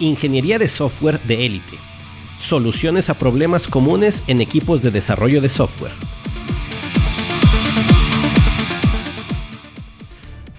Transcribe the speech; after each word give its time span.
Ingeniería 0.00 0.58
de 0.58 0.66
software 0.66 1.22
de 1.22 1.46
élite. 1.46 1.78
Soluciones 2.36 3.10
a 3.10 3.14
problemas 3.14 3.68
comunes 3.68 4.24
en 4.26 4.40
equipos 4.40 4.82
de 4.82 4.90
desarrollo 4.90 5.40
de 5.40 5.48
software. 5.48 5.92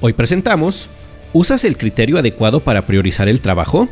Hoy 0.00 0.14
presentamos, 0.14 0.90
¿usas 1.32 1.64
el 1.64 1.76
criterio 1.76 2.18
adecuado 2.18 2.58
para 2.58 2.86
priorizar 2.86 3.28
el 3.28 3.40
trabajo? 3.40 3.88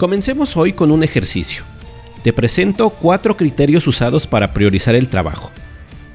Comencemos 0.00 0.56
hoy 0.56 0.72
con 0.72 0.90
un 0.90 1.04
ejercicio. 1.04 1.62
Te 2.24 2.32
presento 2.32 2.90
cuatro 2.90 3.36
criterios 3.36 3.86
usados 3.86 4.26
para 4.26 4.52
priorizar 4.52 4.96
el 4.96 5.08
trabajo. 5.08 5.52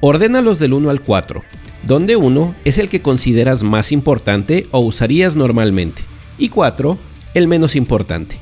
Ordénalos 0.00 0.58
del 0.58 0.74
1 0.74 0.90
al 0.90 1.00
4, 1.00 1.42
donde 1.84 2.16
1 2.16 2.54
es 2.66 2.76
el 2.76 2.90
que 2.90 3.00
consideras 3.00 3.62
más 3.62 3.92
importante 3.92 4.66
o 4.72 4.80
usarías 4.80 5.36
normalmente, 5.36 6.02
y 6.36 6.50
4 6.50 7.07
el 7.38 7.48
menos 7.48 7.76
importante. 7.76 8.38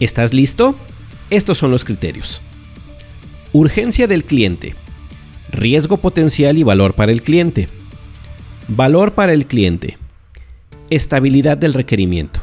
¿Estás 0.00 0.32
listo? 0.32 0.76
Estos 1.30 1.58
son 1.58 1.70
los 1.70 1.84
criterios. 1.84 2.42
Urgencia 3.52 4.06
del 4.06 4.24
cliente. 4.24 4.74
Riesgo 5.50 5.98
potencial 5.98 6.58
y 6.58 6.62
valor 6.62 6.94
para 6.94 7.12
el 7.12 7.22
cliente. 7.22 7.68
Valor 8.68 9.14
para 9.14 9.32
el 9.32 9.46
cliente. 9.46 9.98
Estabilidad 10.90 11.56
del 11.56 11.74
requerimiento. 11.74 12.40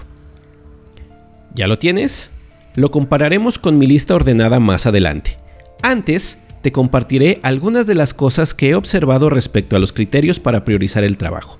¿Ya 1.55 1.67
lo 1.67 1.79
tienes? 1.79 2.31
Lo 2.75 2.91
compararemos 2.91 3.59
con 3.59 3.77
mi 3.77 3.85
lista 3.85 4.15
ordenada 4.15 4.59
más 4.59 4.87
adelante. 4.87 5.37
Antes, 5.81 6.39
te 6.63 6.71
compartiré 6.71 7.39
algunas 7.43 7.87
de 7.87 7.95
las 7.95 8.13
cosas 8.13 8.53
que 8.53 8.69
he 8.69 8.75
observado 8.75 9.29
respecto 9.29 9.75
a 9.75 9.79
los 9.79 9.93
criterios 9.93 10.39
para 10.39 10.63
priorizar 10.65 11.03
el 11.03 11.17
trabajo. 11.17 11.59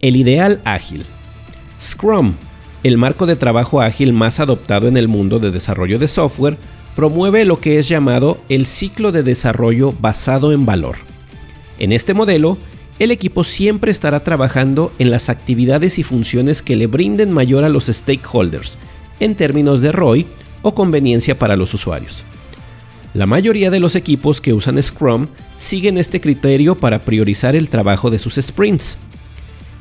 El 0.00 0.16
ideal 0.16 0.60
ágil. 0.64 1.04
Scrum, 1.80 2.34
el 2.82 2.98
marco 2.98 3.26
de 3.26 3.36
trabajo 3.36 3.80
ágil 3.80 4.12
más 4.12 4.40
adoptado 4.40 4.88
en 4.88 4.96
el 4.96 5.08
mundo 5.08 5.38
de 5.38 5.50
desarrollo 5.50 5.98
de 5.98 6.08
software, 6.08 6.58
promueve 6.94 7.44
lo 7.44 7.60
que 7.60 7.78
es 7.78 7.88
llamado 7.88 8.38
el 8.48 8.66
ciclo 8.66 9.12
de 9.12 9.22
desarrollo 9.22 9.94
basado 9.98 10.52
en 10.52 10.66
valor. 10.66 10.96
En 11.78 11.92
este 11.92 12.14
modelo, 12.14 12.58
el 12.98 13.10
equipo 13.10 13.44
siempre 13.44 13.90
estará 13.90 14.22
trabajando 14.22 14.92
en 14.98 15.10
las 15.10 15.30
actividades 15.30 15.98
y 15.98 16.02
funciones 16.02 16.60
que 16.60 16.76
le 16.76 16.86
brinden 16.86 17.32
mayor 17.32 17.64
a 17.64 17.70
los 17.70 17.86
stakeholders, 17.86 18.76
en 19.20 19.34
términos 19.34 19.80
de 19.80 19.92
ROI 19.92 20.26
o 20.60 20.74
conveniencia 20.74 21.38
para 21.38 21.56
los 21.56 21.72
usuarios. 21.72 22.26
La 23.14 23.26
mayoría 23.26 23.70
de 23.70 23.80
los 23.80 23.96
equipos 23.96 24.40
que 24.40 24.52
usan 24.52 24.80
Scrum 24.82 25.28
siguen 25.56 25.96
este 25.96 26.20
criterio 26.20 26.76
para 26.76 27.00
priorizar 27.00 27.56
el 27.56 27.70
trabajo 27.70 28.10
de 28.10 28.18
sus 28.18 28.34
sprints. 28.36 28.98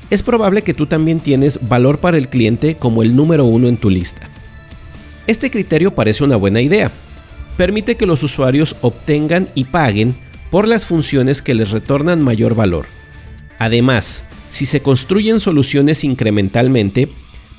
Es 0.09 0.23
probable 0.23 0.63
que 0.63 0.73
tú 0.73 0.85
también 0.85 1.19
tienes 1.19 1.67
valor 1.67 1.99
para 1.99 2.17
el 2.17 2.29
cliente 2.29 2.75
como 2.75 3.03
el 3.03 3.15
número 3.15 3.45
uno 3.45 3.67
en 3.67 3.77
tu 3.77 3.89
lista. 3.89 4.29
Este 5.27 5.51
criterio 5.51 5.93
parece 5.93 6.23
una 6.23 6.35
buena 6.35 6.61
idea. 6.61 6.91
Permite 7.57 7.95
que 7.95 8.05
los 8.05 8.23
usuarios 8.23 8.75
obtengan 8.81 9.49
y 9.53 9.65
paguen 9.65 10.15
por 10.49 10.67
las 10.67 10.85
funciones 10.85 11.41
que 11.41 11.53
les 11.53 11.71
retornan 11.71 12.23
mayor 12.23 12.55
valor 12.55 12.87
Además, 13.59 14.23
si 14.49 14.65
se 14.65 14.81
construyen 14.81 15.41
soluciones 15.41 16.05
incrementalmente, 16.05 17.09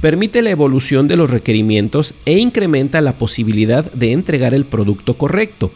permite 0.00 0.40
la 0.40 0.50
evolución 0.50 1.06
de 1.06 1.16
los 1.16 1.30
requerimientos 1.30 2.14
e 2.24 2.38
incrementa 2.38 3.02
la 3.02 3.18
posibilidad 3.18 3.92
de 3.92 4.12
entregar 4.12 4.54
el 4.54 4.64
producto 4.64 5.18
correcto. 5.18 5.72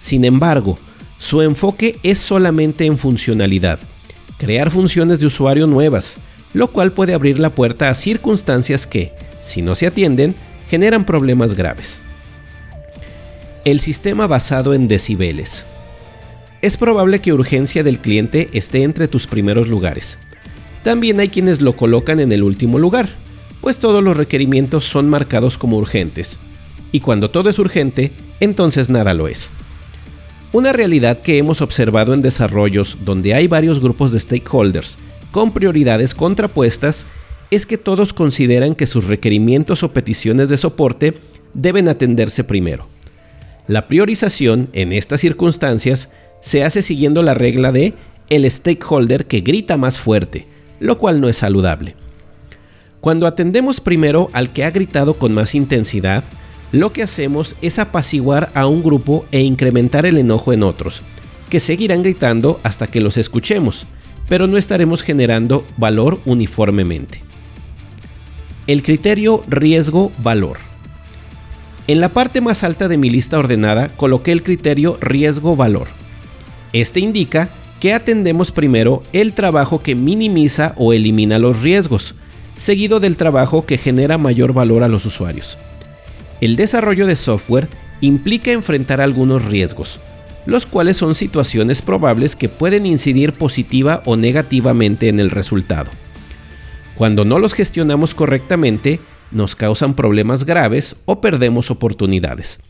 Sin 0.00 0.24
embargo, 0.24 0.78
su 1.16 1.42
enfoque 1.42 1.96
es 2.02 2.18
solamente 2.18 2.86
en 2.86 2.98
funcionalidad, 2.98 3.78
crear 4.42 4.72
funciones 4.72 5.20
de 5.20 5.26
usuario 5.26 5.68
nuevas, 5.68 6.18
lo 6.52 6.72
cual 6.72 6.90
puede 6.90 7.14
abrir 7.14 7.38
la 7.38 7.54
puerta 7.54 7.90
a 7.90 7.94
circunstancias 7.94 8.88
que, 8.88 9.12
si 9.40 9.62
no 9.62 9.76
se 9.76 9.86
atienden, 9.86 10.34
generan 10.68 11.04
problemas 11.04 11.54
graves. 11.54 12.00
El 13.64 13.78
sistema 13.78 14.26
basado 14.26 14.74
en 14.74 14.88
decibeles 14.88 15.64
es 16.60 16.76
probable 16.76 17.20
que 17.20 17.32
urgencia 17.32 17.84
del 17.84 18.00
cliente 18.00 18.48
esté 18.52 18.82
entre 18.82 19.06
tus 19.06 19.28
primeros 19.28 19.68
lugares. 19.68 20.18
También 20.82 21.20
hay 21.20 21.28
quienes 21.28 21.60
lo 21.60 21.76
colocan 21.76 22.18
en 22.18 22.32
el 22.32 22.42
último 22.42 22.80
lugar, 22.80 23.10
pues 23.60 23.78
todos 23.78 24.02
los 24.02 24.16
requerimientos 24.16 24.82
son 24.82 25.08
marcados 25.08 25.56
como 25.56 25.76
urgentes. 25.76 26.40
Y 26.90 26.98
cuando 26.98 27.30
todo 27.30 27.48
es 27.48 27.60
urgente, 27.60 28.10
entonces 28.40 28.90
nada 28.90 29.14
lo 29.14 29.28
es. 29.28 29.52
Una 30.52 30.74
realidad 30.74 31.18
que 31.18 31.38
hemos 31.38 31.62
observado 31.62 32.12
en 32.12 32.20
desarrollos 32.20 32.98
donde 33.06 33.32
hay 33.32 33.48
varios 33.48 33.80
grupos 33.80 34.12
de 34.12 34.20
stakeholders 34.20 34.98
con 35.30 35.54
prioridades 35.54 36.14
contrapuestas 36.14 37.06
es 37.50 37.64
que 37.64 37.78
todos 37.78 38.12
consideran 38.12 38.74
que 38.74 38.86
sus 38.86 39.06
requerimientos 39.06 39.82
o 39.82 39.92
peticiones 39.92 40.50
de 40.50 40.58
soporte 40.58 41.14
deben 41.54 41.88
atenderse 41.88 42.44
primero. 42.44 42.86
La 43.66 43.88
priorización 43.88 44.68
en 44.74 44.92
estas 44.92 45.20
circunstancias 45.20 46.12
se 46.40 46.64
hace 46.64 46.82
siguiendo 46.82 47.22
la 47.22 47.32
regla 47.32 47.72
de 47.72 47.94
el 48.28 48.50
stakeholder 48.50 49.24
que 49.24 49.40
grita 49.40 49.78
más 49.78 49.98
fuerte, 49.98 50.46
lo 50.80 50.98
cual 50.98 51.22
no 51.22 51.30
es 51.30 51.38
saludable. 51.38 51.94
Cuando 53.00 53.26
atendemos 53.26 53.80
primero 53.80 54.28
al 54.34 54.52
que 54.52 54.64
ha 54.64 54.70
gritado 54.70 55.14
con 55.14 55.32
más 55.32 55.54
intensidad, 55.54 56.24
lo 56.72 56.92
que 56.92 57.02
hacemos 57.02 57.56
es 57.62 57.78
apaciguar 57.78 58.50
a 58.54 58.66
un 58.66 58.82
grupo 58.82 59.24
e 59.30 59.40
incrementar 59.40 60.06
el 60.06 60.18
enojo 60.18 60.52
en 60.52 60.62
otros, 60.62 61.02
que 61.48 61.60
seguirán 61.60 62.02
gritando 62.02 62.60
hasta 62.62 62.86
que 62.86 63.00
los 63.00 63.16
escuchemos, 63.16 63.86
pero 64.28 64.46
no 64.46 64.56
estaremos 64.56 65.02
generando 65.02 65.64
valor 65.76 66.20
uniformemente. 66.24 67.22
El 68.66 68.82
criterio 68.82 69.42
riesgo-valor. 69.48 70.58
En 71.86 72.00
la 72.00 72.08
parte 72.08 72.40
más 72.40 72.64
alta 72.64 72.88
de 72.88 72.96
mi 72.96 73.10
lista 73.10 73.38
ordenada 73.38 73.88
coloqué 73.90 74.32
el 74.32 74.42
criterio 74.42 74.96
riesgo-valor 75.00 75.88
este 76.72 77.00
indica 77.00 77.50
que 77.80 77.92
atendemos 77.92 78.50
primero 78.52 79.02
el 79.12 79.34
trabajo 79.34 79.80
que 79.80 79.94
minimiza 79.94 80.74
o 80.76 80.92
elimina 80.92 81.38
los 81.38 81.62
riesgos, 81.62 82.14
seguido 82.54 83.00
del 83.00 83.16
trabajo 83.16 83.66
que 83.66 83.76
genera 83.76 84.18
mayor 84.18 84.52
valor 84.52 84.82
a 84.82 84.88
los 84.88 85.04
usuarios. 85.04 85.58
El 86.42 86.56
desarrollo 86.56 87.06
de 87.06 87.14
software 87.14 87.68
implica 88.00 88.50
enfrentar 88.50 89.00
algunos 89.00 89.44
riesgos, 89.44 90.00
los 90.44 90.66
cuales 90.66 90.96
son 90.96 91.14
situaciones 91.14 91.82
probables 91.82 92.34
que 92.34 92.48
pueden 92.48 92.84
incidir 92.84 93.32
positiva 93.32 94.02
o 94.06 94.16
negativamente 94.16 95.08
en 95.08 95.20
el 95.20 95.30
resultado. 95.30 95.92
Cuando 96.96 97.24
no 97.24 97.38
los 97.38 97.54
gestionamos 97.54 98.16
correctamente, 98.16 98.98
nos 99.30 99.54
causan 99.54 99.94
problemas 99.94 100.44
graves 100.44 101.02
o 101.04 101.20
perdemos 101.20 101.70
oportunidades. 101.70 102.64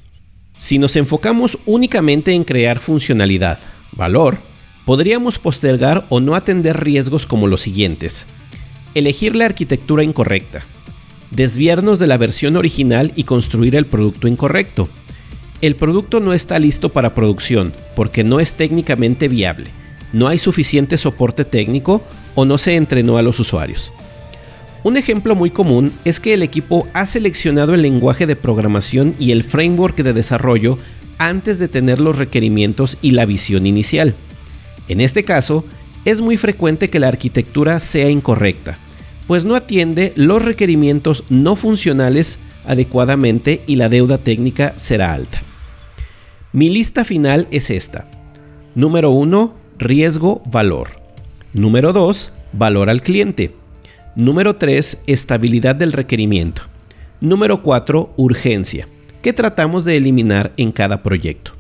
Si 0.59 0.77
nos 0.77 0.95
enfocamos 0.97 1.59
únicamente 1.65 2.33
en 2.33 2.45
crear 2.45 2.79
funcionalidad, 2.79 3.59
valor, 3.93 4.37
podríamos 4.85 5.39
postergar 5.39 6.05
o 6.11 6.21
no 6.21 6.35
atender 6.35 6.85
riesgos 6.85 7.25
como 7.25 7.47
los 7.47 7.63
siguientes. 7.63 8.27
Elegir 8.95 9.35
la 9.35 9.47
arquitectura 9.47 10.05
incorrecta. 10.05 10.61
Desviarnos 11.35 11.99
de 11.99 12.07
la 12.07 12.19
versión 12.19 12.57
original 12.57 13.11
y 13.15 13.25
construir 13.25 13.75
el 13.75 13.87
producto 13.87 14.29
incorrecto. 14.29 14.91
El 15.63 15.77
producto 15.77 16.21
no 16.21 16.35
está 16.35 16.59
listo 16.59 16.91
para 16.91 17.15
producción 17.15 17.73
porque 17.97 18.23
no 18.23 18.39
es 18.39 18.53
técnicamente 18.55 19.29
viable, 19.29 19.69
no 20.13 20.29
hay 20.29 20.37
suficiente 20.37 20.99
soporte 20.99 21.47
técnico 21.47 22.03
o 22.35 22.45
no 22.45 22.59
se 22.59 22.77
entrenó 22.77 23.17
a 23.17 23.23
los 23.23 23.41
usuarios. 23.41 23.95
Un 24.85 24.99
ejemplo 24.99 25.35
muy 25.35 25.49
común 25.49 25.95
es 26.05 26.21
que 26.21 26.35
el 26.35 26.43
equipo 26.43 26.87
ha 26.93 27.07
seleccionado 27.07 27.73
el 27.73 27.81
lenguaje 27.81 28.27
de 28.27 28.37
programación 28.37 29.15
y 29.19 29.33
el 29.33 29.43
framework 29.43 29.97
de 29.97 30.13
desarrollo 30.13 30.77
antes 31.17 31.59
de 31.59 31.69
tener 31.69 31.99
los 31.99 32.19
requerimientos 32.19 32.99
y 33.01 33.13
la 33.13 33.25
visión 33.25 33.65
inicial. 33.65 34.15
En 34.89 35.01
este 35.01 35.25
caso, 35.25 35.65
es 36.05 36.21
muy 36.21 36.37
frecuente 36.37 36.91
que 36.91 36.99
la 36.99 37.09
arquitectura 37.09 37.81
sea 37.81 38.11
incorrecta, 38.11 38.79
pues 39.33 39.47
no 39.47 39.55
atiende 39.55 40.13
los 40.15 40.45
requerimientos 40.45 41.25
no 41.31 41.57
funcionales 41.57 42.39
adecuadamente 42.67 43.63
y 43.67 43.77
la 43.77 43.89
deuda 43.89 44.19
técnica 44.19 44.75
será 44.77 45.15
alta. 45.15 45.41
Mi 46.53 46.69
lista 46.69 47.03
final 47.07 47.49
es 47.51 47.71
esta. 47.71 48.07
Número 48.75 49.09
1. 49.09 49.55
Riesgo-valor. 49.79 50.91
Número 51.55 51.95
2. 51.95 52.33
Valor 52.53 52.91
al 52.91 53.01
cliente. 53.01 53.55
Número 54.17 54.57
3. 54.57 54.99
Estabilidad 55.07 55.77
del 55.77 55.95
requerimiento. 55.95 56.65
Número 57.23 57.63
4. 57.63 58.13
Urgencia 58.19 58.87
que 59.23 59.33
tratamos 59.33 59.87
de 59.87 59.97
eliminar 59.97 60.53
en 60.59 60.73
cada 60.73 61.03
proyecto. 61.03 61.53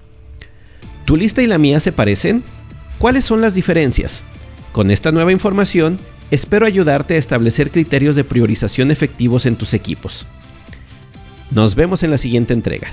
¿Tu 1.06 1.16
lista 1.16 1.40
y 1.40 1.46
la 1.46 1.56
mía 1.56 1.80
se 1.80 1.92
parecen? 1.92 2.44
¿Cuáles 2.98 3.24
son 3.24 3.40
las 3.40 3.54
diferencias? 3.54 4.24
Con 4.72 4.90
esta 4.90 5.10
nueva 5.10 5.32
información, 5.32 5.98
espero 6.32 6.64
ayudarte 6.64 7.12
a 7.12 7.18
establecer 7.18 7.70
criterios 7.70 8.16
de 8.16 8.24
priorización 8.24 8.90
efectivos 8.90 9.44
en 9.44 9.54
tus 9.54 9.74
equipos. 9.74 10.26
Nos 11.50 11.74
vemos 11.74 12.02
en 12.02 12.10
la 12.10 12.16
siguiente 12.16 12.54
entrega. 12.54 12.88